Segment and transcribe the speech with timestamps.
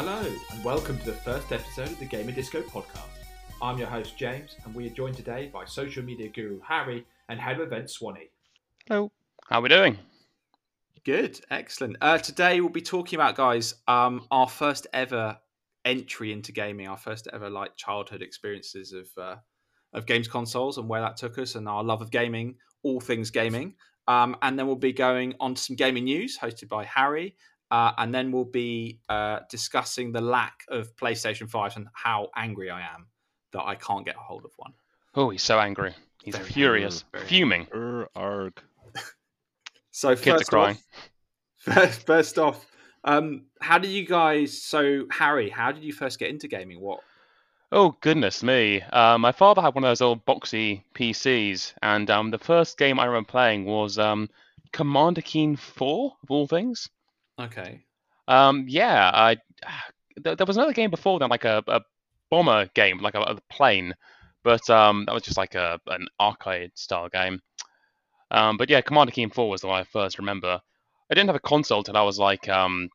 [0.00, 0.22] Hello,
[0.52, 3.08] and welcome to the first episode of the Gamer Disco podcast.
[3.60, 7.40] I'm your host, James, and we are joined today by social media guru Harry and
[7.40, 8.30] head of events Swanee.
[8.86, 9.10] Hello.
[9.48, 9.98] How are we doing?
[11.04, 11.96] Good, excellent.
[12.00, 15.36] Uh, today we'll be talking about, guys, um, our first ever
[15.84, 19.36] entry into gaming, our first ever like childhood experiences of uh,
[19.94, 23.32] of games consoles and where that took us, and our love of gaming, all things
[23.32, 23.74] gaming.
[24.06, 27.34] Um, and then we'll be going on to some gaming news hosted by Harry,
[27.70, 32.70] uh, and then we'll be uh, discussing the lack of PlayStation 5 and how angry
[32.70, 33.06] I am
[33.52, 34.72] that I can't get a hold of one.
[35.14, 35.94] Oh, he's so angry.
[36.22, 37.66] He's Very furious, angry, fuming.
[37.74, 38.60] Er, arg.
[39.90, 40.76] So Kids are first crying.
[40.76, 41.14] off,
[41.74, 42.66] first, first off,
[43.02, 44.62] um, how did you guys?
[44.62, 46.80] So Harry, how did you first get into gaming?
[46.80, 47.00] What?
[47.72, 48.80] Oh goodness me!
[48.80, 53.00] Uh, my father had one of those old boxy PCs, and um, the first game
[53.00, 54.30] I remember playing was um,
[54.72, 56.88] Commander Keen Four, of all things.
[57.38, 57.84] Okay.
[58.26, 59.36] Um, yeah, I
[60.16, 61.80] there, there was another game before then, like a, a
[62.30, 63.94] bomber game, like a, a plane,
[64.42, 67.40] but um, that was just like a an arcade style game.
[68.30, 70.60] Um, but yeah, Commander Keen Four was the one I first remember.
[71.10, 72.90] I didn't have a console till I was like um,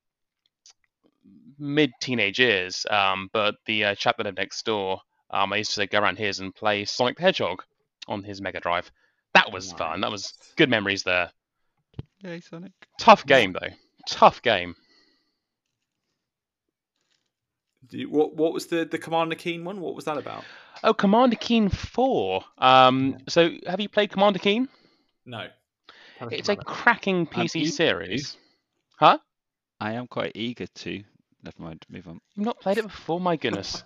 [1.57, 2.85] mid teenage years.
[2.89, 6.17] Um, but the uh, chap that lived next door, um, I used to go around
[6.17, 7.63] his and play Sonic the Hedgehog
[8.07, 8.91] on his Mega Drive.
[9.33, 10.01] That was fun.
[10.01, 11.31] That was good memories there.
[12.21, 12.71] Yay, Sonic.
[12.99, 13.73] Tough game though.
[14.07, 14.75] Tough game.
[17.87, 18.35] Do you- what?
[18.35, 19.79] What was the the Commander Keen one?
[19.81, 20.43] What was that about?
[20.83, 22.43] Oh, Commander Keen 4.
[22.57, 24.67] Um, so have you played Commander Keen?
[25.25, 25.47] No.
[26.31, 28.37] It's a cracking PC eager series.
[28.97, 29.19] Huh?
[29.79, 31.03] I am quite eager to.
[31.43, 31.85] Never mind.
[31.89, 32.19] Move on.
[32.35, 33.19] You've not played it before?
[33.19, 33.83] My goodness.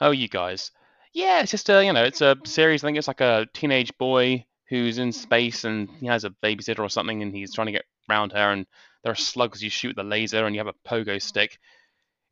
[0.00, 0.70] oh, you guys.
[1.12, 2.84] Yeah, it's just a, you know, it's a series.
[2.84, 6.80] I think it's like a teenage boy who's in space and he has a babysitter
[6.80, 8.66] or something and he's trying to get around her and
[9.02, 11.58] there are slugs you shoot with a laser and you have a pogo stick.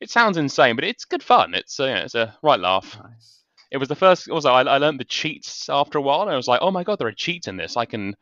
[0.00, 1.54] It sounds insane, but it's good fun.
[1.54, 2.98] It's, uh, you know, it's a right laugh.
[3.02, 3.42] Nice.
[3.70, 4.28] It was the first.
[4.28, 6.84] Also, I, I learned the cheats after a while, and I was like, "Oh my
[6.84, 7.76] god, there are cheats in this!
[7.76, 8.14] I can,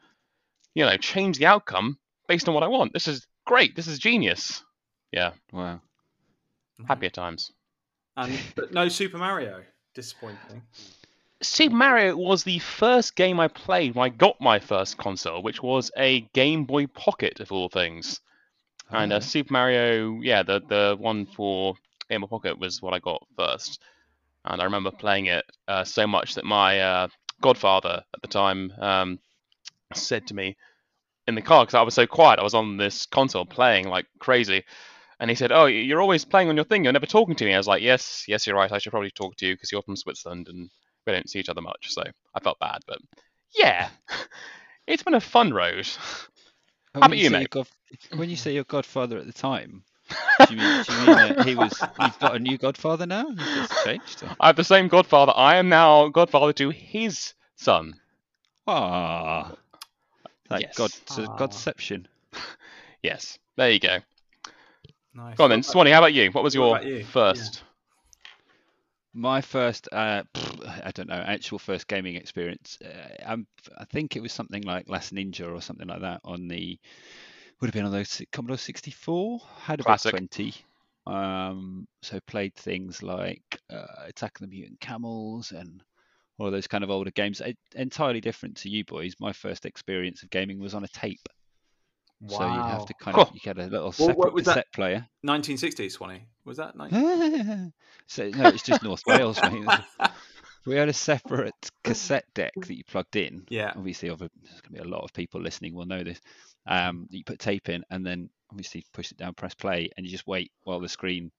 [0.74, 2.92] you know, change the outcome based on what I want.
[2.94, 3.76] This is great.
[3.76, 4.62] This is genius."
[5.12, 5.80] Yeah, Wow.
[6.88, 7.52] happier times.
[8.16, 9.62] And but no Super Mario.
[9.94, 10.62] Disappointing.
[11.42, 15.62] Super Mario was the first game I played when I got my first console, which
[15.62, 18.20] was a Game Boy Pocket of all things.
[18.90, 21.74] And uh, Super Mario, yeah, the the one for
[22.08, 23.80] Game Boy Pocket was what I got first.
[24.44, 27.08] And I remember playing it uh, so much that my uh,
[27.40, 29.18] godfather at the time um,
[29.94, 30.56] said to me
[31.26, 34.06] in the car because I was so quiet, I was on this console playing like
[34.18, 34.64] crazy.
[35.20, 36.84] And he said, "Oh, you're always playing on your thing.
[36.84, 38.70] You're never talking to me." I was like, "Yes, yes, you're right.
[38.70, 40.68] I should probably talk to you because you're from Switzerland and
[41.06, 42.02] we don't see each other much." So
[42.34, 42.98] I felt bad, but
[43.54, 43.88] yeah,
[44.86, 45.86] it's been a fun road.
[46.94, 47.50] How about you, mate?
[48.16, 49.82] When you say your godfather at the time,
[50.48, 51.80] do you mean, do you mean that he was?
[52.00, 53.28] You've got a new godfather now.
[53.30, 53.38] He's
[53.68, 54.22] just changed.
[54.22, 55.32] or- I have the same godfather.
[55.34, 57.94] I am now godfather to his son.
[58.66, 59.54] Ah.
[60.50, 60.76] Like Yes.
[60.76, 61.36] God, Ah.
[61.38, 62.06] Godception.
[63.02, 63.98] Yes, there you go.
[65.14, 65.36] Nice.
[65.36, 65.90] Go on then, Swanee.
[65.90, 66.30] How about you?
[66.30, 67.04] What was your about you?
[67.04, 67.62] first?
[69.12, 70.22] My first, uh,
[70.82, 72.78] I don't know, actual first gaming experience.
[72.84, 72.88] Uh,
[73.26, 73.46] I'm,
[73.78, 76.78] I think it was something like Last Ninja or something like that on the,
[77.64, 79.40] would have been on those Commodore 64.
[79.62, 80.10] Had about Classic.
[80.10, 80.54] 20.
[81.06, 83.40] Um, so played things like
[83.72, 85.82] uh, Attack of the Mutant Camels and
[86.38, 87.40] all those kind of older games.
[87.40, 89.14] E- entirely different to you boys.
[89.18, 91.26] My first experience of gaming was on a tape.
[92.20, 92.38] Wow.
[92.38, 93.34] So you'd have to kind of, Cool.
[93.34, 94.50] you get a little Well, separate what was that?
[94.56, 95.06] cassette player.
[95.26, 96.26] 1960s, Swanee.
[96.44, 97.72] Was that 19?
[98.06, 99.66] so no, it's just North Wales, mate.
[100.66, 101.52] We had a separate
[101.82, 103.44] cassette deck that you plugged in.
[103.50, 103.72] Yeah.
[103.76, 104.30] Obviously, there's going
[104.64, 106.18] to be a lot of people listening will know this.
[106.66, 110.12] Um, you put tape in and then obviously push it down, press play, and you
[110.12, 111.30] just wait while the screen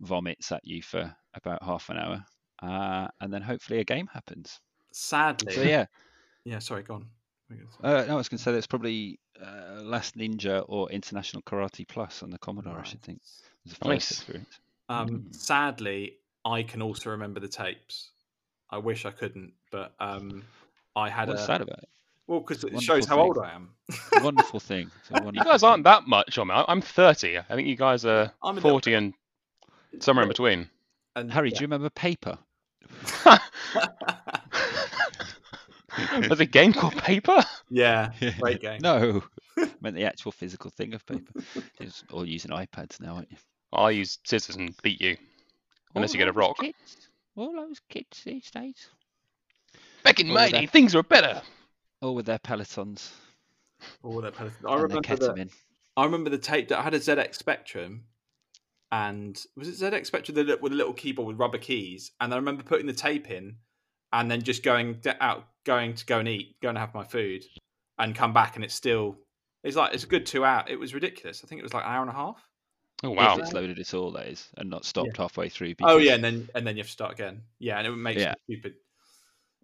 [0.00, 2.24] vomits at you for about half an hour,
[2.62, 4.60] uh, and then hopefully a game happens.
[4.92, 5.52] Sadly.
[5.52, 5.86] So yeah,
[6.44, 6.58] Yeah.
[6.60, 6.82] Sorry.
[6.82, 7.06] Go on.
[7.82, 11.86] uh, no, I was going to say that's probably uh, Last Ninja or International Karate
[11.86, 12.78] Plus on the Commodore.
[12.78, 13.20] I should think
[13.64, 14.12] It was Nice.
[14.12, 14.58] experience.
[14.88, 15.34] Um, Mm.
[15.34, 18.10] sadly, I can also remember the tapes.
[18.70, 20.44] I wish I couldn't, but um,
[20.96, 21.88] I had What's a sad about it?
[22.28, 23.24] Well because it shows how thing.
[23.24, 23.70] old I am.
[24.22, 24.90] Wonderful thing.
[25.00, 25.70] It's a You guys thing.
[25.70, 26.54] aren't that much on me.
[26.54, 27.38] I- I'm 30.
[27.38, 29.14] I think you guys are I'm 40 and
[29.98, 30.68] somewhere in between.
[31.16, 32.38] And Harry, do you remember Paper?
[36.20, 37.42] There's a game called Paper.
[37.70, 38.78] yeah, great game.
[38.82, 39.22] No,
[39.80, 41.32] meant the actual physical thing of paper.
[41.80, 43.36] It's all using iPads now, aren't you?
[43.72, 45.16] I'll use scissors and beat you,
[45.94, 46.58] unless you get a rock.
[46.60, 48.88] Kids, all those kids these days,
[50.04, 51.42] Back in my day, things were better.
[52.00, 53.10] All with their pelotons
[54.02, 55.50] All that kind of- I and their remember the.
[55.96, 58.04] I remember the tape that I had a ZX Spectrum,
[58.92, 62.12] and was it ZX Spectrum with a li- with a little keyboard with rubber keys?
[62.20, 63.56] And I remember putting the tape in,
[64.12, 67.44] and then just going out, going to go and eat, going to have my food,
[67.98, 69.16] and come back, and it's still.
[69.64, 70.64] It's like it's a good two hour.
[70.68, 71.42] It was ridiculous.
[71.44, 72.40] I think it was like an hour and a half.
[73.02, 73.36] Oh If wow.
[73.36, 75.74] it's loaded it all, that is, and not stopped halfway through.
[75.82, 77.42] Oh yeah, and then and then you have to start again.
[77.58, 78.34] Yeah, and it makes Yeah.
[78.44, 78.74] stupid,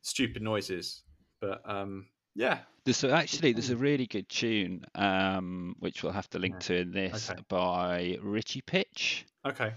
[0.03, 1.03] stupid noises.
[1.41, 6.29] But um, yeah, There's a, actually there's a really good tune, um, which we'll have
[6.31, 6.59] to link Yeah.
[6.61, 7.41] to in this Okay.
[7.49, 9.73] by Richie Pitch, okay,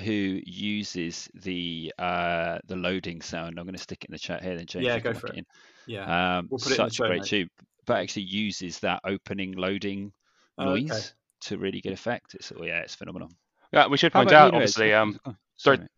[0.00, 3.58] who uses the uh, the loading sound.
[3.58, 4.84] I'm going to stick it in the chat here, then James.
[4.84, 5.38] Yeah, go for whack it.
[5.38, 5.46] in.
[5.86, 6.38] yeah.
[6.38, 7.30] Um, We'll put it such show a great notes.
[7.30, 7.50] tune,
[7.86, 10.12] but actually uses that opening loading
[10.58, 10.84] Oh, okay.
[10.84, 12.34] noise to really good effect.
[12.34, 13.30] It's oh yeah, it's phenomenal.
[13.72, 15.78] Yeah, we should point about you, out, obviously, um, Oh, sorry.
[15.78, 15.88] mate.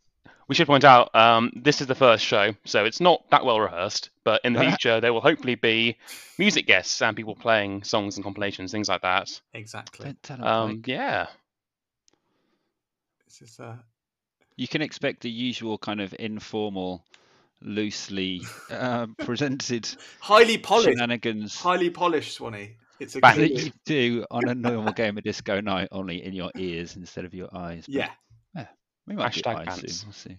[0.49, 3.59] We should point out um, this is the first show, so it's not that well
[3.61, 4.11] rehearsed.
[4.23, 5.97] But in the future, there will hopefully be
[6.39, 9.41] music guests and people playing songs and compilations, things like that.
[9.55, 10.05] exactly.
[10.07, 10.87] Don't tell 'em, Um, Mike.
[10.87, 11.27] yeah,
[13.27, 13.77] This is uh,
[14.57, 17.05] You can expect the usual kind of informal,
[17.61, 19.89] loosely uh, presented
[20.21, 22.77] highly polished, shenanigans highly polished, Swanee.
[23.01, 23.39] It's a Bang.
[23.41, 27.35] that you do on a normal Gamer Disco night, only in your ears instead of
[27.35, 27.85] your eyes.
[27.87, 28.11] But yeah.
[29.07, 29.95] We might do Hashtag eyes pants.
[30.01, 30.09] soon.
[30.09, 30.37] We'll see.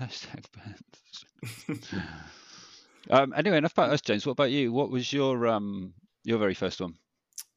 [0.00, 1.94] Hashtag pants.
[3.10, 4.26] um, anyway, enough about us, James.
[4.26, 4.72] What about you?
[4.72, 6.94] What was your um your very first one?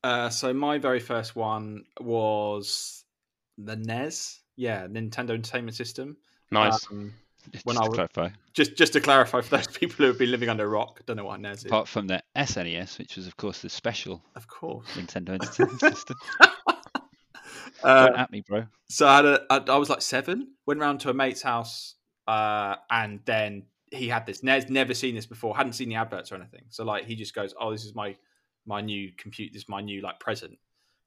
[0.04, 3.04] Uh, so my very first one was
[3.58, 4.40] the NES.
[4.56, 6.18] Yeah, Nintendo Entertainment System.
[6.52, 6.86] nice.
[6.92, 7.14] Um,
[7.52, 10.18] Just When to I was- clarify, just just to clarify for those people who have
[10.20, 11.66] been living under a rock, don't know what a NES is.
[11.66, 14.88] apart from the SNES, which was of course the special Of course.
[14.96, 16.18] Nintendo Entertainment System.
[17.84, 18.66] Uh, at me, bro.
[18.90, 20.54] so I had a, I, I was like seven.
[20.66, 21.96] Went round to a mate's house,
[22.28, 24.44] uh, and then he had this.
[24.44, 25.56] Ned's never seen this before.
[25.56, 26.64] Hadn't seen the adverts or anything.
[26.70, 28.16] So like he just goes, "Oh, this is my
[28.66, 29.54] my new compute.
[29.54, 30.58] This is my new like present.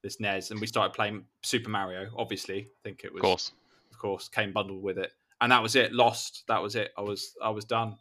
[0.03, 2.09] This NES." And we started playing Super Mario.
[2.17, 3.51] Obviously, I think it was Of course.
[3.91, 5.11] of course, came bundled with it,
[5.41, 5.93] and that was it.
[5.93, 6.43] Lost.
[6.47, 6.91] That was it.
[6.97, 7.97] I was I was done.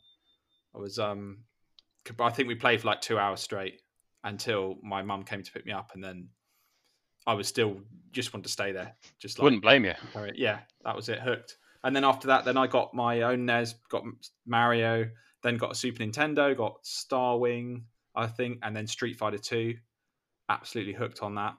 [0.75, 1.39] I was um,
[2.19, 3.81] I think we played for like two hours straight
[4.25, 6.29] until my mum came to pick me up, and then
[7.27, 7.81] I was still
[8.13, 8.95] just wanted to stay there.
[9.19, 9.95] Just like Wouldn't blame you.
[10.35, 11.21] yeah, that was it.
[11.21, 11.57] Hooked.
[11.85, 14.05] And then after that, then I got my own NES, got
[14.47, 15.09] Mario,
[15.43, 17.85] then got a Super Nintendo, got Star Wing,
[18.15, 19.77] I think, and then Street Fighter Two.
[20.49, 21.55] Absolutely hooked on that.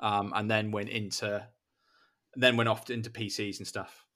[0.00, 1.44] Um, and then went into,
[2.36, 4.06] then went off into PCs and stuff.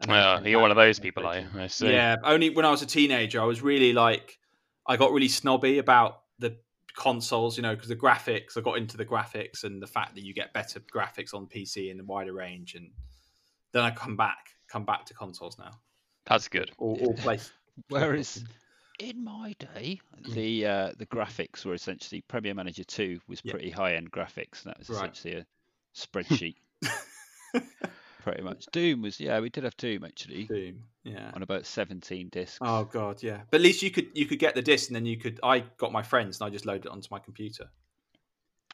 [0.00, 1.46] And you're one of those people, are you?
[1.56, 1.90] I see.
[1.90, 4.38] yeah, only when I was a teenager, I was really like,
[4.86, 6.56] I got really snobby about the
[6.96, 10.22] consoles, you know, because the graphics, I got into the graphics and the fact that
[10.22, 12.90] you get better graphics on PC in the wider range, and
[13.72, 15.70] then I come back, come back to consoles now,
[16.26, 16.70] That's good.
[16.78, 17.52] all, all place.
[17.88, 18.44] Whereas
[18.98, 20.34] in my day, Mm.
[20.34, 23.52] the uh, the graphics were essentially Premier Manager Two was Yeah.
[23.52, 25.10] pretty high end graphics, and that was Right.
[25.12, 25.46] essentially a
[25.96, 26.56] spreadsheet.
[28.28, 28.66] pretty much.
[28.72, 31.30] Doom was yeah, we did have Doom actually Doom, yeah.
[31.34, 32.58] on about seventeen discs.
[32.60, 33.40] Oh god, yeah.
[33.50, 35.40] But at least you could you could get the disc, and then you could.
[35.42, 37.68] I got my friends, and I just loaded it onto my computer.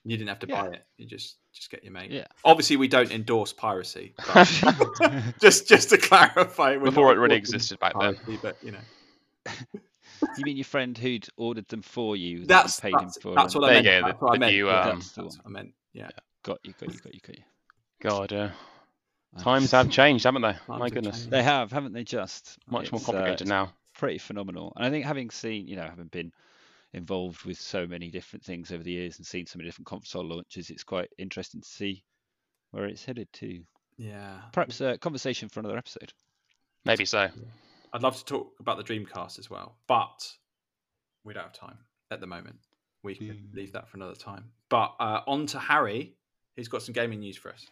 [0.07, 0.85] You didn't have to buy it.
[0.99, 2.11] You just just get your mate.
[2.11, 2.27] Yeah.
[2.45, 4.15] Obviously, we don't endorse piracy.
[4.35, 8.17] But just just to clarify, Before it really existed back then.
[8.43, 8.79] but you know.
[10.37, 12.39] you mean your friend who'd ordered them for you?
[12.39, 13.35] that you That's paid that's, him for.
[13.35, 13.87] that's and- what I meant.
[13.87, 14.53] you That's what I meant.
[14.53, 15.53] you, yeah, um, That's the that's one.
[15.53, 15.75] what I meant.
[15.93, 16.11] Yeah.
[16.43, 17.45] Got you, got you, got you, got you.
[18.03, 18.49] God, uh,
[19.39, 20.57] times have changed, haven't they?
[20.69, 21.17] My goodness.
[21.19, 21.31] changed.
[21.31, 22.05] They have, haven't they?
[22.05, 23.73] Just Much more It's, uh, complicated it's now.
[23.95, 24.73] pretty phenomenal.
[24.77, 26.33] And I think having seen, you know, having been
[26.93, 30.25] involved with so many different things over the years and seen so many different console
[30.25, 32.05] launches, it's quite interesting to see
[32.71, 33.61] where it's headed to.
[33.97, 34.39] Yeah.
[34.53, 36.13] Perhaps a conversation for another episode.
[36.85, 37.29] Maybe so.
[37.93, 40.29] I'd love to talk about the Dreamcast as well, but
[41.25, 41.79] we don't have time
[42.11, 42.59] at the moment.
[43.03, 43.55] We can Mm.
[43.55, 44.51] leave that for another time.
[44.69, 46.15] But uh, on to Harry.
[46.57, 47.67] He's got some gaming news for us.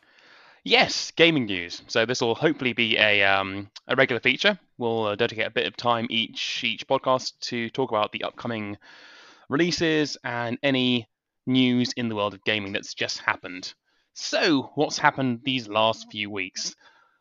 [0.65, 1.83] Yes, gaming news.
[1.89, 4.59] So this will hopefully be a um, a regular feature.
[4.79, 8.77] We'll uh, dedicate a bit of time each each podcast to talk about the upcoming
[9.49, 11.09] releases and any
[11.47, 13.75] news in the world of gaming that's just happened.
[14.15, 16.77] So, what's happened these last few weeks?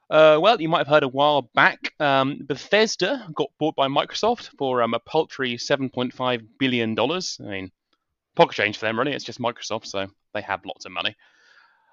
[0.09, 4.49] Uh, well, you might have heard a while back, um, Bethesda got bought by Microsoft
[4.57, 6.99] for um, a paltry $7.5 billion.
[6.99, 7.71] I mean,
[8.35, 9.13] pocket change for them, really.
[9.13, 11.15] It's just Microsoft, so they have lots of money.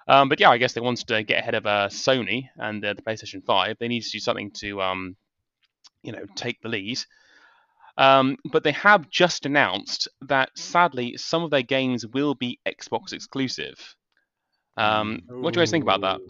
[0.09, 2.95] Um, but yeah, I guess they wanted to get ahead of uh, Sony and uh,
[2.95, 3.77] the PlayStation 5.
[3.79, 5.17] They needed to do something to, um,
[6.03, 6.99] you know, take the lead.
[7.99, 13.13] Um, but they have just announced that sadly some of their games will be Xbox
[13.13, 13.97] exclusive.
[14.77, 16.21] Um, what do you guys think about that?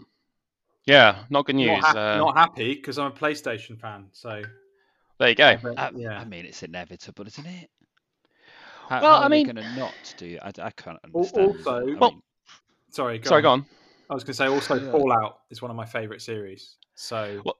[0.85, 1.81] Yeah, not good news.
[1.81, 4.07] Not, ha- uh, not happy because I'm a PlayStation fan.
[4.11, 4.41] So
[5.19, 5.55] there you go.
[5.77, 6.19] I, yeah.
[6.19, 7.69] I mean, it's inevitable, isn't it?
[8.89, 10.39] How, Well, how I are mean- they going to not do?
[10.41, 11.47] I, I can't understand.
[11.47, 12.21] also- I Well, mean,
[12.91, 13.43] Sorry, go Sorry, on.
[13.43, 13.65] go on.
[14.09, 14.91] I was going to say also Yeah.
[14.91, 16.75] Fallout is one of my favorite series.
[16.95, 17.55] So Well,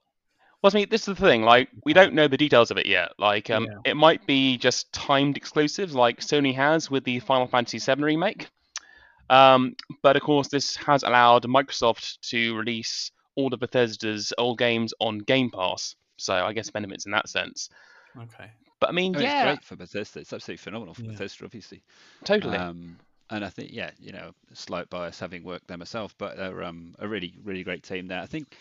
[0.62, 1.42] Well, I mean, this is the thing.
[1.42, 3.12] Like, we don't know the details of it yet.
[3.18, 3.78] Like, um, Yeah.
[3.92, 8.50] it might be just timed exclusives, like Sony has with the Final Fantasy VII remake.
[9.30, 14.92] Um, but of course, this has allowed Microsoft to release all of Bethesda's old games
[15.00, 15.94] on Game Pass.
[16.16, 17.70] So I guess benefits in that sense.
[18.20, 20.18] okay, But I mean, I mean, yeah, It's great for Bethesda.
[20.20, 21.12] It's absolutely phenomenal for Yeah.
[21.12, 21.82] Bethesda, obviously.
[22.24, 22.58] totally.
[22.58, 22.98] Um,
[23.30, 26.94] and I think, yeah, you know, slight bias having worked there myself, but they're um,
[26.98, 28.20] a really, really great team there.
[28.20, 28.56] I think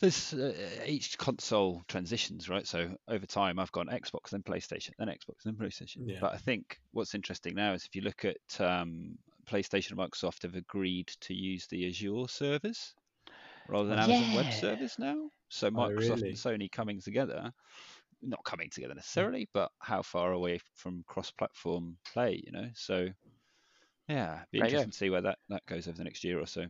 [0.00, 0.52] there's uh,
[0.84, 2.66] each console transitions, right?
[2.66, 5.98] So over time, I've gone Xbox, then PlayStation, then Xbox, then PlayStation.
[6.04, 6.18] Yeah.
[6.20, 9.16] But I think what's interesting now is if you look at um,
[9.48, 12.94] PlayStation and Microsoft have agreed to use the Azure servers
[13.68, 15.30] rather than Amazon Web Service now.
[15.48, 16.28] So Oh, Microsoft really?
[16.30, 17.52] and Sony coming together,
[18.20, 22.68] not coming together necessarily, but how far away from cross-platform play, you know?
[22.74, 23.08] So
[24.08, 24.78] yeah, be There you go.
[24.80, 26.66] interesting to see where that, that goes over the next year or so.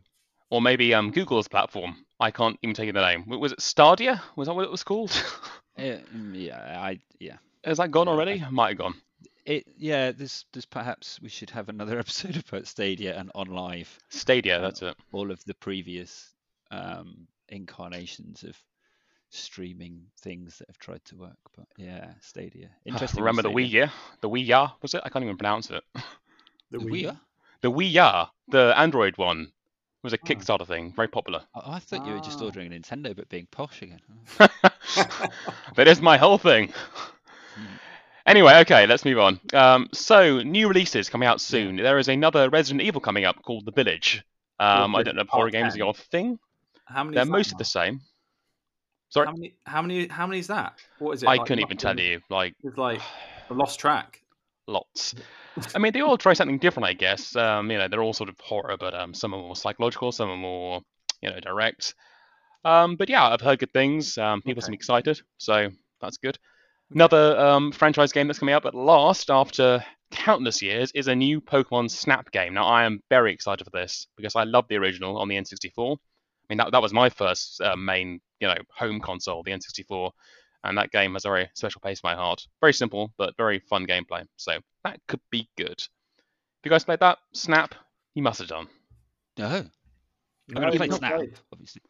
[0.49, 1.97] Or maybe um, Google's platform.
[2.19, 3.25] I can't even tell you the name.
[3.27, 4.21] Was it Stadia?
[4.37, 5.11] Was that what it was called?
[5.79, 7.37] Yeah, mm, yeah, I yeah.
[7.63, 8.43] Is that gone Yeah, I- already?
[8.49, 8.95] Might have gone.
[9.45, 14.57] It yeah, This there's perhaps we should have another episode about Stadia and OnLive Stadia,
[14.57, 14.95] Uh, that's it.
[15.11, 16.33] all of the previous
[16.71, 18.57] um incarnations of
[19.29, 21.37] streaming things that have tried to work.
[21.55, 22.69] But yeah, Stadia.
[22.85, 23.21] Interesting.
[23.23, 23.89] with Remember the Wii, yeah?
[24.21, 25.01] The Ouya, was it?
[25.05, 25.83] I can't even pronounce it.
[25.93, 26.01] the
[26.71, 27.03] The Wii.
[27.05, 27.19] Wii?
[27.61, 29.51] The Ouya, the Android one,
[30.03, 30.25] was a Oh.
[30.25, 31.41] Kickstarter thing, very popular.
[31.55, 32.45] I, I thought you were just Ah.
[32.45, 33.99] ordering a Nintendo but being posh again.
[34.37, 36.71] that is my whole thing.
[38.25, 39.39] Anyway, okay, let's move on.
[39.53, 41.77] Um, so, new releases coming out soon.
[41.77, 44.21] There is another Resident Evil coming up called The Village.
[44.59, 45.85] Um, I Village don't know if Part horror games are 10.
[45.85, 46.39] your thing.
[46.85, 47.15] How many?
[47.15, 48.01] They're is that, mostly the same.
[49.09, 49.53] Sorry, How many?
[49.65, 50.07] How many?
[50.07, 50.73] How many is that?
[50.99, 51.27] What is it?
[51.27, 52.11] I like couldn't even tell nothing?
[52.11, 52.21] you.
[52.29, 53.01] Like, It's like
[53.49, 54.21] a lost track.
[54.67, 55.15] Lots.
[55.75, 57.35] I mean, they all try something different, I guess.
[57.35, 60.29] Um, you know, they're all sort of horror, but um, some are more psychological, some
[60.29, 60.81] are more,
[61.21, 61.95] you know, direct.
[62.63, 64.17] Um, but yeah, I've heard good things.
[64.17, 65.69] Um, people seem excited, so
[66.01, 66.37] that's good.
[66.93, 71.41] Another um, franchise game that's coming out at last after countless years is a new
[71.41, 72.53] Pokemon Snap game.
[72.53, 75.95] Now, I am very excited for this because I love the original on the N64.
[75.95, 75.97] I
[76.49, 80.11] mean, that, that was my first uh, main, you know, home console, the N64
[80.63, 82.45] and that game has a very special place in my heart.
[82.61, 84.25] Very simple, but very fun gameplay.
[84.37, 85.69] So that could be good.
[85.79, 87.19] Have you guys played that?
[87.33, 87.75] Snap?
[88.15, 88.67] You must have done.
[89.37, 89.49] No.
[89.49, 89.65] No,
[90.55, 91.39] I'm gonna play Snap, played.
[91.51, 91.81] obviously.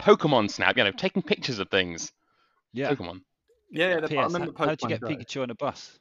[0.00, 2.12] Pokemon Snap, you know, taking pictures of things.
[2.72, 2.90] Yeah.
[2.94, 3.20] Pokemon.
[3.70, 4.00] Yeah, yeah.
[4.00, 5.08] the- I remember how, how'd you get Go.
[5.08, 5.98] Pikachu on a bus?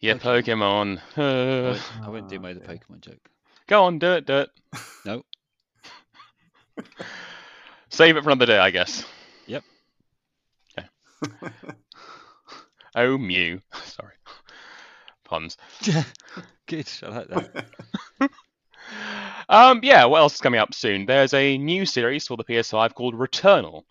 [0.00, 1.00] Yeah, Pokemon.
[1.16, 2.74] I Uh, won't, I won't do Ah, my the okay.
[2.78, 3.28] Pokemon joke.
[3.68, 4.50] go on, do it, do it.
[5.06, 5.22] No.
[7.90, 9.04] Save it for another day, I guess.
[9.46, 9.62] Yep.
[12.94, 13.60] Oh, Mew.
[13.84, 14.12] Sorry.
[15.24, 15.56] Puns.
[15.82, 16.04] Yeah,
[16.66, 16.86] good.
[17.02, 17.66] I like that.
[19.48, 21.06] Um, yeah, what else is coming up soon?
[21.06, 23.84] There's a new series for the PS5 called Returnal.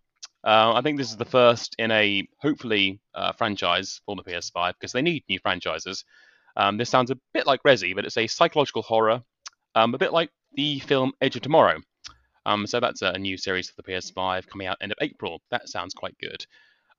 [0.43, 4.73] Uh, I think this is the first in a hopefully uh, franchise for the PS5
[4.79, 6.03] because they need new franchises.
[6.55, 9.23] Um, this sounds a bit like Resi, but it's a psychological horror,
[9.75, 11.79] um, a bit like the film Edge of Tomorrow.
[12.45, 15.41] Um, so that's a new series for the PS5 coming out end of April.
[15.51, 16.45] That sounds quite good.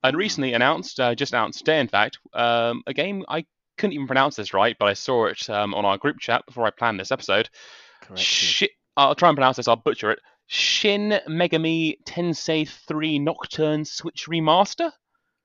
[0.03, 3.45] And recently announced, uh, just announced today, in fact, um, a game I
[3.77, 6.65] couldn't even pronounce this right, but I saw it um, on our group chat before
[6.65, 7.49] I planned this episode.
[8.01, 8.21] Correct.
[8.21, 9.67] Shi I'll try and pronounce this.
[9.67, 10.19] I'll butcher it.
[10.47, 14.91] Shin Megami Tensei 3 Nocturne Switch Remaster.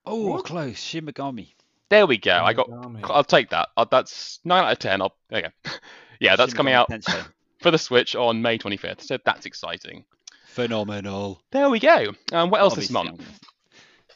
[0.05, 0.45] Oh, What?
[0.45, 0.79] close.
[0.79, 1.55] Shin Megami.
[1.89, 2.33] There we go.
[2.33, 2.69] I got.
[2.71, 3.01] Army.
[3.05, 3.69] I'll take that.
[3.77, 5.01] Uh, that's nine out of ten.
[5.01, 5.15] I'll.
[5.31, 5.71] There you go.
[6.21, 7.27] yeah, that's Shin coming Megami out Tensei.
[7.63, 9.01] for the Switch on May 25th.
[9.03, 10.05] So that's exciting.
[10.49, 11.41] Phenomenal.
[11.53, 12.13] There we go.
[12.33, 13.41] Um, what else this Obviously, month?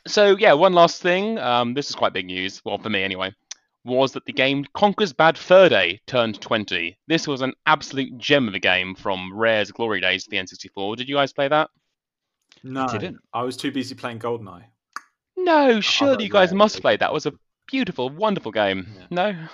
[0.05, 1.39] I'm gonna- So yeah, one last thing.
[1.39, 2.61] Um, this is quite big news.
[2.65, 3.35] Well, for me anyway.
[3.85, 6.97] Was that the game Conker's Bad Fur Day turned 20?
[7.09, 10.97] This was an absolute gem of a game from Rare's glory days to the N64.
[10.97, 11.69] Did you guys play that?
[12.63, 13.19] No, didn't.
[13.35, 14.67] I was too busy playing Goldeneye.
[15.37, 16.97] No, surely you guys Rare must play.
[16.97, 17.33] That was a
[17.67, 18.87] beautiful, wonderful game.
[18.97, 19.07] Yeah.
[19.11, 19.49] No,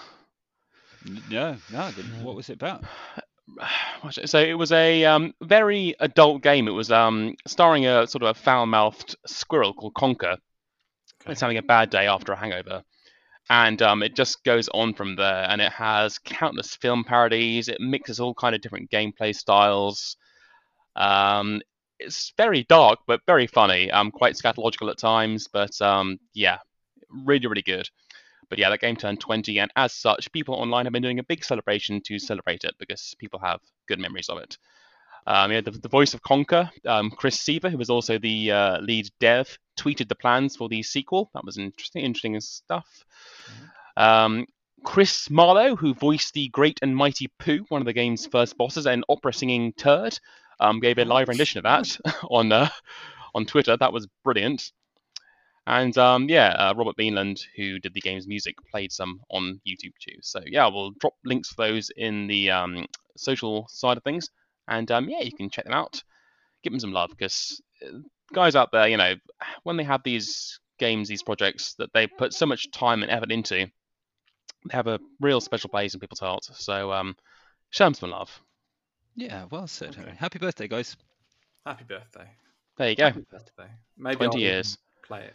[1.30, 2.18] No, no, I didn't.
[2.18, 2.24] No.
[2.26, 2.84] What was it about?
[4.10, 6.68] So it was a um, very adult game.
[6.68, 10.36] It was um, starring a sort of a foul-mouthed squirrel called Conker.
[11.20, 11.32] Okay.
[11.32, 12.84] It's having a bad day after a hangover,
[13.50, 15.46] and um, it just goes on from there.
[15.50, 17.68] And it has countless film parodies.
[17.68, 20.16] It mixes all kind of different gameplay styles.
[20.94, 21.60] Um,
[21.98, 23.90] it's very dark but very funny.
[23.90, 26.58] Um, quite scatological at times, but um, yeah,
[27.10, 27.88] really really good.
[28.48, 31.24] But yeah, that game turned 20, and as such, people online have been doing a
[31.24, 34.56] big celebration to celebrate it because people have good memories of it.
[35.26, 38.80] Um, yeah, the, the voice of Conker, um, Chris Seavor, who was also the uh,
[38.80, 41.30] lead dev, tweeted the plans for the sequel.
[41.34, 43.04] That was interesting, interesting stuff.
[43.96, 44.46] Um,
[44.84, 48.86] Chris Marlowe, who voiced the great and mighty Poo, one of the game's first bosses,
[48.86, 50.18] and opera singing turd,
[50.60, 51.98] um, gave a live rendition of that
[52.30, 52.68] on uh,
[53.34, 53.76] on Twitter.
[53.76, 54.72] That was brilliant.
[55.68, 59.92] And um, yeah, uh, Robert Beanland, who did the game's music, played some on YouTube
[60.00, 60.16] too.
[60.22, 62.86] So yeah, we'll drop links for those in the um,
[63.18, 64.30] social side of things.
[64.66, 66.02] And um, yeah, you can check them out.
[66.62, 67.98] Give them some love because uh,
[68.32, 69.16] guys out there, you know,
[69.64, 73.30] when they have these games, these projects that they put so much time and effort
[73.30, 73.70] into, they
[74.70, 76.48] have a real special place in people's hearts.
[76.64, 77.14] So um,
[77.68, 78.30] show them some love.
[79.16, 79.90] Yeah, well said.
[79.90, 80.00] Okay.
[80.00, 80.16] Harry.
[80.16, 80.96] Happy birthday, guys.
[81.66, 82.30] Happy birthday.
[82.78, 83.04] There you go.
[83.04, 83.68] Happy birthday.
[83.98, 84.78] Maybe 20 I'll years.
[85.02, 85.34] Play it.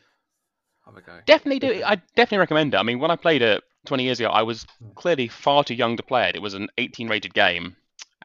[0.85, 1.19] Have a go.
[1.25, 1.83] Definitely do.
[1.83, 2.77] I definitely recommend it.
[2.77, 4.95] I mean, when I played it 20 years ago, I was Mm.
[4.95, 6.35] clearly far too young to play it.
[6.35, 7.75] It was an 18 rated game,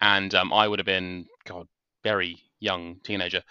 [0.01, 1.69] and um, I would have been, God,
[2.03, 3.43] very young teenager.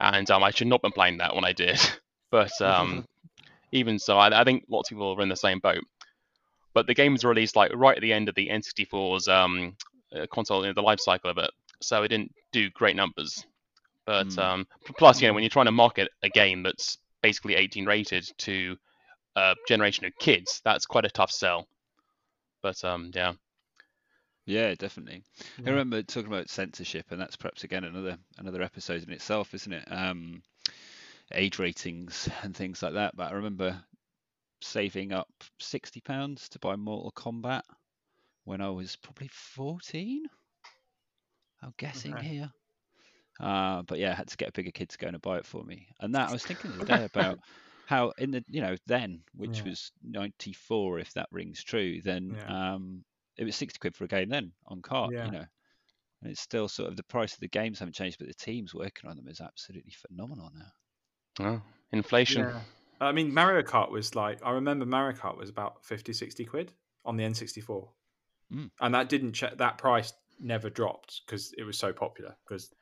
[0.00, 1.80] And um, I should not have been playing that when I did.
[2.30, 3.06] But um,
[3.72, 5.82] even so, I, I think lots of people are in the same boat.
[6.74, 9.74] But the game was released like right at the end of the N64's um,
[10.14, 13.46] uh, console, you know, the life cycle of it, so it didn't do great numbers.
[14.04, 14.38] But Mm.
[14.38, 14.66] um,
[14.98, 18.76] plus, you know, when you're trying to market a game that's basically 18 rated to
[19.36, 21.68] a generation of kids, that's quite a tough sell.
[22.62, 23.34] But um, yeah,
[24.46, 25.22] Yeah, definitely.
[25.66, 29.72] I remember talking about censorship, and that's perhaps again another another episode in itself, isn't
[29.72, 29.84] it?
[29.92, 30.42] Um,
[31.32, 33.16] age ratings and things like that.
[33.16, 33.84] But I remember
[34.62, 35.28] saving up
[35.60, 37.62] sixty pounds to buy Mortal Kombat
[38.44, 40.24] when I was probably fourteen.
[41.62, 42.22] I'm guessing Okay.
[42.22, 42.52] here.
[43.40, 45.46] Uh, but yeah, I had to get a bigger kid to go and buy it
[45.46, 45.88] for me.
[46.00, 47.40] And that I was thinking the other day about
[47.84, 49.64] how in the you know then, which Yeah.
[49.64, 52.74] was ninety four, if that rings true, then Yeah.
[52.74, 53.04] um,
[53.36, 55.24] it was sixty quid for a game then on cart, Yeah.
[55.24, 55.44] you know.
[56.22, 58.74] And it's still sort of the price of the games haven't changed, but the teams
[58.74, 60.72] working on them is absolutely phenomenal now.
[61.40, 62.42] oh, inflation.
[62.42, 62.60] Yeah.
[63.00, 66.72] I mean, Mario Kart was like, I remember Mario Kart was about 50, 60 quid
[67.04, 67.92] on the N64.
[68.52, 68.70] Mm.
[68.80, 72.72] And that didn't check, that price never dropped because it was so popular because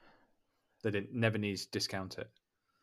[0.87, 2.31] they didn't never need to discount it.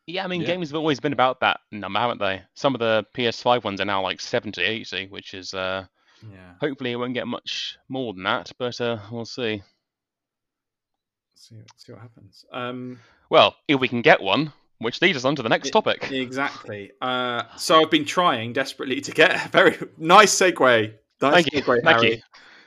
[0.06, 0.48] Yeah, I mean, Yeah.
[0.48, 2.42] games have always been about that number, haven't they?
[2.52, 5.86] Some of the PS5 ones are now like 70, 80, which is uh,
[6.30, 6.52] Yeah.
[6.60, 9.62] hopefully it won't get much more than that, but uh, we'll see.
[11.34, 12.44] See, see what happens.
[12.52, 16.10] Um, Well, if we can get one, which leads us on to the next topic.
[16.10, 16.92] exactly.
[17.00, 20.94] Uh, so I've been trying desperately to get a very nice segue.
[21.22, 21.62] Nice Thank you.
[21.62, 22.10] segue, Thank Harry.
[22.16, 22.22] you.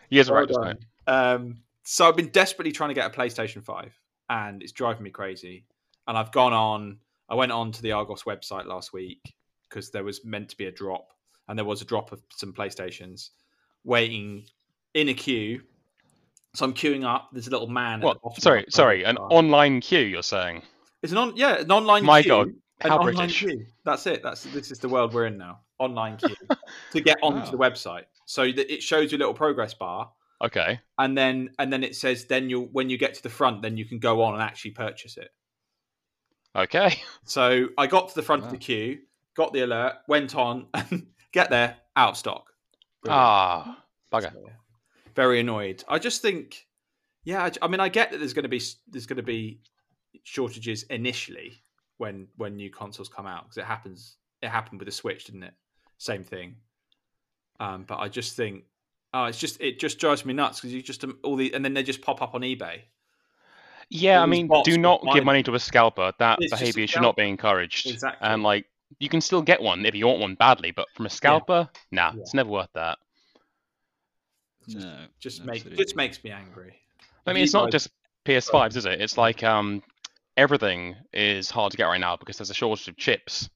[0.10, 0.80] Years Well done.
[1.06, 3.94] Um, so I've been desperately trying to get a PlayStation 5
[4.30, 5.66] and it's driving me crazy.
[6.08, 6.98] And I've gone on,
[7.30, 9.22] I went on to the Argos website last week
[9.70, 11.12] because there was meant to be a drop
[11.48, 13.30] and there was a drop of some PlayStations
[13.84, 14.44] waiting
[14.94, 15.62] in a queue.
[16.56, 17.30] So I'm queuing up.
[17.34, 18.00] There's a little man.
[18.02, 18.42] at What?
[18.42, 19.04] Sorry, sorry.
[19.04, 19.28] An bar.
[19.30, 20.64] online queue, you're saying?
[21.04, 22.08] It's an on, yeah, an online queue.
[22.08, 22.30] My queue.
[22.32, 22.48] God,
[22.82, 23.40] an how online British.
[23.42, 23.66] queue.
[23.86, 24.24] That's it.
[24.24, 25.60] That's this is the world we're in now.
[25.80, 26.36] Online queue
[26.94, 27.52] to get onto Wow.
[27.52, 28.04] the website.
[28.26, 30.10] So that it shows you a little progress bar,
[30.44, 30.80] Okay.
[31.00, 33.78] and then and then it says then you'll when you get to the front, then
[33.78, 35.30] you can go on and actually purchase it.
[36.56, 37.02] Okay.
[37.26, 39.00] So I got to the front of the queue,
[39.36, 42.52] got the alert, went on, and get there out of stock.
[43.04, 43.24] Brilliant.
[43.24, 44.34] Ah, bugger.
[44.34, 44.50] So,
[45.16, 45.84] very annoyed.
[45.88, 46.68] I just think,
[47.24, 49.62] yeah, I, I mean, I get that there's going to be there's going to be
[50.24, 51.54] shortages initially
[51.98, 54.18] when when new consoles come out because it happens.
[54.42, 55.54] It happened with the Switch, didn't it?
[55.98, 56.58] Same thing.
[57.60, 58.66] Um, but I just think,
[59.14, 61.64] oh, it's just it just drives me nuts because you just um, all the and
[61.64, 62.82] then they just pop up on eBay.
[63.90, 66.12] Yeah, I All these mean, do not give money to a scalper.
[66.20, 67.88] That It's just a behavior should not be encouraged.
[67.88, 68.28] Exactly.
[68.28, 68.66] And like,
[69.00, 72.12] you can still get one if you want one badly, but from a scalper, nah,
[72.18, 72.98] it's never worth that.
[74.68, 76.76] Just, no, just make just makes me angry.
[77.26, 77.90] I mean, it's not just
[78.26, 79.00] PS5s, is it?
[79.00, 79.82] It's like um,
[80.36, 83.50] everything is hard to get right now because there's a shortage of chips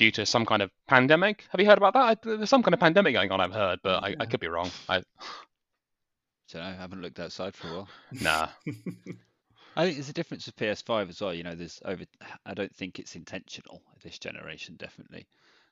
[0.00, 1.44] due to some kind of pandemic.
[1.50, 2.00] Have you heard about that?
[2.00, 3.38] I, there's some kind of pandemic going on.
[3.38, 4.70] I've heard, but I, I could be wrong.
[4.88, 5.02] I,
[6.50, 7.88] Don't know, I haven't looked outside for a while.
[8.12, 8.48] nah.
[9.76, 11.34] I think there's a difference with PS5 as well.
[11.34, 12.04] You know, there's over.
[12.46, 14.76] I don't think it's intentional this generation.
[14.78, 15.26] Definitely.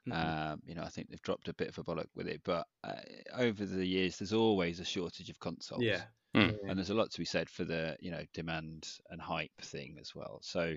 [0.07, 0.13] Mhm.
[0.53, 2.67] Um, you know, I think they've dropped a bit of a bollock with it, but
[2.85, 3.01] uh,
[3.35, 5.83] over the years, there's always a shortage of consoles.
[5.83, 6.03] yeah.
[6.35, 6.51] Yeah.
[6.69, 9.97] and there's a lot to be said for the you know demand and hype thing
[9.99, 10.41] as well.
[10.43, 10.77] So.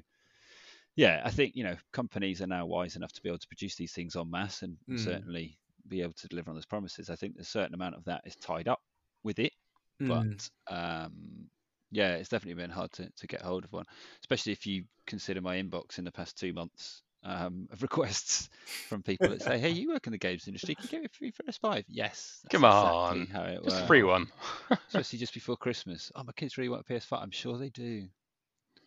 [1.02, 3.76] Yeah, I think you know companies are now wise enough to be able to produce
[3.76, 5.00] these things en masse and Mm.
[5.00, 7.10] certainly be able to deliver on those promises.
[7.10, 8.82] I think a certain amount of that is tied up
[9.24, 9.54] with it,
[10.00, 10.08] Mm.
[10.08, 11.50] but um,
[11.90, 13.86] yeah, it's definitely been hard to, to get hold of one,
[14.22, 18.50] especially if you consider my inbox in the past two months um, of requests
[18.88, 21.06] from people that say, "Hey, you work in the games industry, can you get me
[21.08, 24.28] a free PS5?" Yes, that's Come on, it Just a free one.
[24.88, 26.12] Especially just before Christmas.
[26.14, 27.22] Oh, my kids really want a PS5.
[27.24, 28.08] I'm sure they do.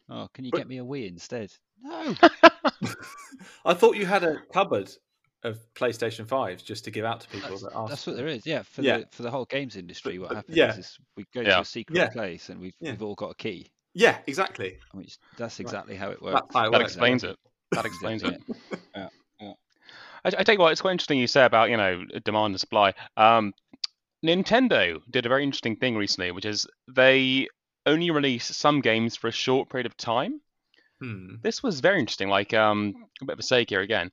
[0.09, 1.53] Oh, can you But- get me a Wii instead?
[1.83, 2.15] No.
[3.65, 4.91] I thought you had a cupboard
[5.43, 7.91] of PlayStation fives just to give out to people That's, that ask.
[7.91, 8.47] that's what there is.
[8.47, 8.99] Yeah, for Yeah.
[8.99, 10.75] the for the whole games industry, what happens yeah.
[10.77, 11.57] is we go Yeah.
[11.57, 12.09] to a secret Yeah.
[12.09, 12.93] place and we've Yeah.
[12.93, 13.71] we've all got a key.
[13.93, 14.79] Yeah, exactly.
[14.93, 16.41] Which that's exactly how it works.
[16.53, 17.37] how it That explains it.
[17.73, 18.41] That explains it.
[19.41, 19.53] Yeah.
[20.25, 22.61] I, I tell you what, it's quite interesting you say about you know demand and
[22.61, 22.95] supply.
[23.17, 23.53] Um,
[24.25, 27.49] Nintendo did a very interesting thing recently, which is they
[27.85, 30.41] only release some games for a short period of time.
[31.05, 31.35] Hmm.
[31.43, 34.11] This was very interesting, like um, a bit of a sake here again,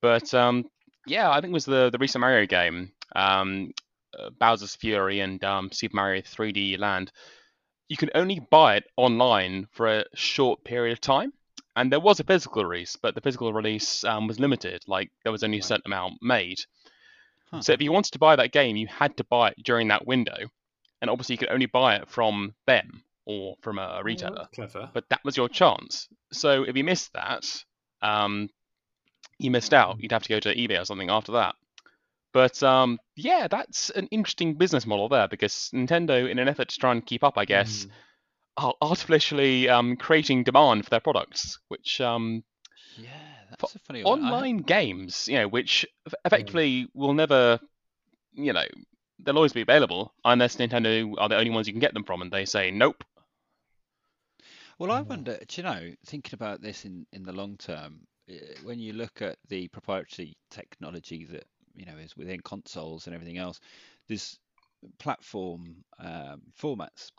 [0.00, 0.64] but um,
[1.06, 3.72] yeah, I think it was the the recent Mario game, um,
[4.18, 7.12] uh, Bowser's Fury and um, Super Mario 3D Land.
[7.90, 11.34] You can only buy it online for a short period of time.
[11.76, 14.82] And there was a physical release, but the physical release um, was limited.
[14.86, 16.58] Like there was only a certain amount made.
[17.50, 17.60] Huh.
[17.60, 20.06] So if you wanted to buy that game, you had to buy it during that
[20.06, 20.38] window,
[21.02, 24.36] and obviously you could only buy it from them or from a Oh, retailer.
[24.36, 24.90] that's clever.
[24.92, 26.08] But that was your chance.
[26.32, 27.44] So if you missed that,
[28.02, 28.48] um,
[29.38, 30.00] you missed out.
[30.00, 31.54] You'd have to go to eBay or something after that.
[32.32, 36.76] But um, yeah, that's an interesting business model there because Nintendo, in an effort to
[36.78, 37.90] try and keep up, I guess, Hmm.
[38.66, 42.44] are artificially um, creating demand for their products, which um,
[42.96, 43.08] Yeah,
[43.50, 44.20] that's a funny one.
[44.20, 47.58] Online games, you know, which eff- effectively will never,
[48.32, 48.66] you know,
[49.24, 52.22] they'll always be available unless Nintendo are the only ones you can get them from,
[52.22, 53.04] and they say nope.
[54.78, 58.38] Well, I wonder, do you know, thinking about this in, in the long term, eh,
[58.64, 63.36] when you look at the proprietary technology that, you know, is within consoles and everything
[63.36, 63.60] else,
[64.08, 64.38] there's
[64.98, 67.10] platform um, formats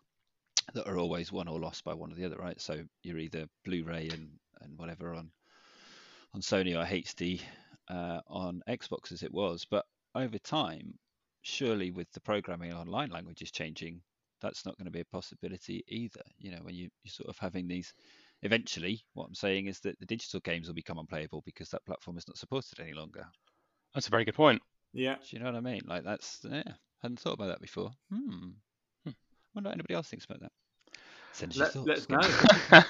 [0.73, 2.59] that are always won or lost by one or the other, right?
[2.59, 5.29] So you're either Blu-ray and, and whatever on
[6.33, 7.41] on Sony or HD
[7.89, 9.85] uh, on Xbox as it was, but
[10.15, 10.93] over time,
[11.41, 14.01] surely with the programming online languages changing,
[14.41, 16.23] that's not going to be a possibility either.
[16.37, 17.93] You know, when you, you're sort of having these,
[18.41, 22.17] eventually, what I'm saying is that the digital games will become unplayable because that platform
[22.17, 23.25] is not supported any longer.
[23.93, 24.61] That's a very good point.
[24.93, 25.15] Yeah.
[25.15, 25.81] Do you know what I mean?
[25.85, 26.63] Like that's, yeah,
[27.01, 27.91] hadn't thought about that before.
[28.11, 28.49] Hmm.
[29.03, 29.11] Hmm.
[29.53, 30.51] Wonder what anybody else thinks about that.
[31.33, 32.83] Send us your Let, us Go know.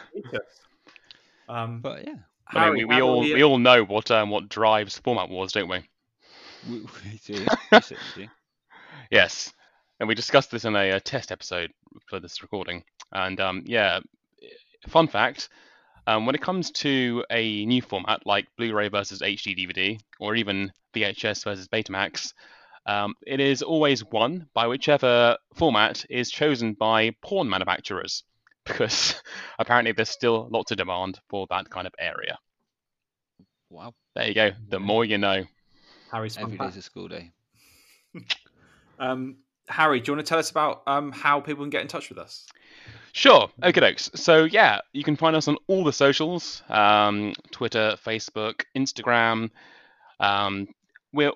[1.49, 2.15] um, But yeah,
[2.47, 5.69] I mean, we, we all we all know what um, what drives format wars, don't
[5.69, 5.83] we?
[6.69, 7.45] we, we do.
[7.71, 8.27] We certainly do.
[9.11, 9.53] Yes,
[9.99, 11.71] and we discussed this in a, uh test episode
[12.07, 12.83] for this recording.
[13.11, 13.99] And um, yeah,
[14.87, 15.49] fun fact:
[16.07, 20.71] um, when it comes to a new format like Blu-ray versus HD DVD, or even
[20.95, 22.33] VHS versus Betamax,
[22.85, 28.23] um, it is always won by whichever format is chosen by porn manufacturers,
[28.65, 29.21] because
[29.59, 32.39] apparently there's still lots of demand for that kind of area.
[33.69, 33.93] Wow.
[34.15, 34.51] There you go.
[34.69, 35.43] The more you know.
[36.11, 37.31] Harry's fun Every a school day.
[38.99, 41.87] Um, Harry, do you want to tell us about um, how people can get in
[41.87, 42.45] touch with us?
[43.13, 43.49] Sure.
[43.61, 44.15] Okay, dokes.
[44.17, 49.49] So yeah, you can find us on all the socials: um, Twitter, Facebook, Instagram.
[50.19, 50.67] Um,
[51.13, 51.33] we're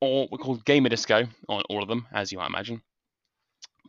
[0.00, 2.82] all we're called Gamer Disco on all of them, as you might imagine.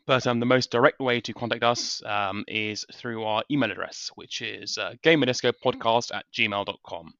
[0.05, 4.11] But um, the most direct way to contact us um, is through our email address,
[4.15, 7.13] which is uh, gamerdiscopodcast at gmail.com.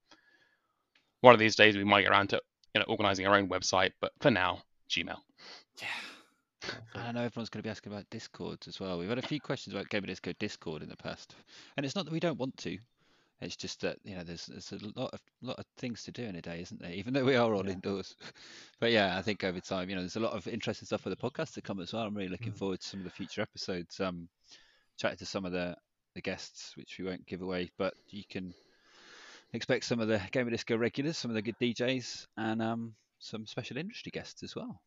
[1.22, 2.42] One of these days we might get around to
[2.74, 5.18] you know organizing our own website, but for now, Gmail.
[5.82, 6.72] Yeah.
[6.96, 8.98] And I know everyone's going to be asking about Discords as well.
[8.98, 11.36] We've had a few questions about Gamer Disco Discord in the past,
[11.78, 12.78] and it's not that we don't want to.
[13.42, 16.24] It's just that you know there's there's a lot of lot of things to do
[16.24, 16.94] in a day, isn't there?
[16.94, 17.74] Even though we are all Yeah.
[17.74, 18.16] indoors.
[18.80, 21.10] But yeah, I think over time, you know, there's a lot of interesting stuff for
[21.10, 22.04] the podcast to come as well.
[22.04, 22.58] I'm really looking Mm.
[22.58, 24.00] forward to some of the future episodes.
[24.00, 24.30] Um,
[24.98, 25.76] chatting to some of the
[26.16, 28.54] the guests, which we won't give away, but you can
[29.52, 33.46] expect some of the Gamer Disco regulars, some of the good DJs, and um, some
[33.46, 34.82] special industry guests as well.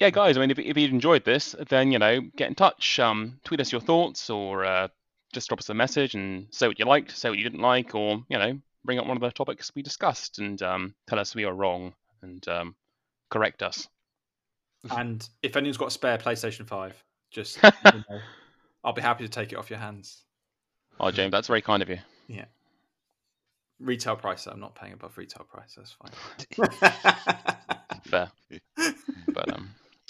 [0.00, 2.98] Yeah, guys, I mean, if, if you enjoyed this, then, you know, get in touch.
[2.98, 4.88] Um, tweet us your thoughts or uh,
[5.34, 7.94] just drop us a message and say what you liked, say what you didn't like,
[7.94, 11.34] or, you know, bring up one of the topics we discussed and um, tell us
[11.34, 12.74] we are wrong and um,
[13.28, 13.88] correct us.
[14.90, 18.20] And if anyone's got a spare PlayStation 5, just you know,
[18.82, 20.24] I'll be happy to take it off your hands.
[20.98, 21.98] Oh, James, that's very kind of you.
[22.26, 22.46] Yeah.
[23.78, 25.76] Retail price, I'm not paying above retail price.
[25.76, 26.70] That's fine.
[28.04, 28.30] Fair.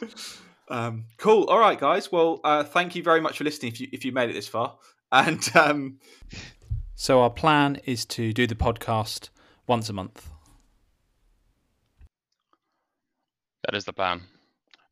[0.00, 0.14] But,
[0.68, 1.44] um, cool.
[1.44, 2.10] All right, guys.
[2.10, 3.72] Well, uh, thank you very much for listening.
[3.72, 4.78] If you if you made it this far,
[5.12, 5.98] and um,
[6.94, 9.28] so our plan is to do the podcast
[9.66, 10.30] once a month.
[13.70, 14.20] that is the plan.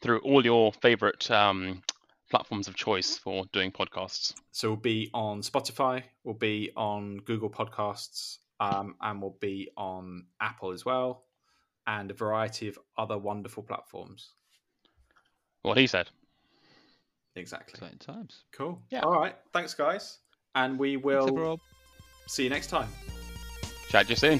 [0.00, 1.82] Through all your favorite um,
[2.30, 4.34] platforms of choice for doing podcasts.
[4.52, 10.26] So we'll be on Spotify, we'll be on Google Podcasts, um, and we'll be on
[10.40, 11.24] Apple as well,
[11.88, 14.34] and a variety of other wonderful platforms.
[15.62, 16.08] What he said.
[17.36, 17.74] Exactly.
[17.74, 18.44] Exciting times.
[18.52, 18.80] Cool.
[18.90, 19.00] Yeah.
[19.00, 19.36] All right.
[19.52, 20.18] Thanks, guys.
[20.54, 21.58] And we will everyone.
[22.26, 22.88] see you next time.
[23.88, 24.38] Chat to you soon.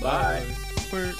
[0.00, 0.44] Bye.
[0.90, 1.14] Bye.